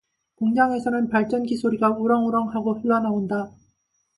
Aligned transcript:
공장에서는 0.37 1.09
발전기 1.09 1.57
소리가 1.57 1.91
우렁우렁 1.91 2.49
하고 2.55 2.73
흘러나온다. 2.73 3.51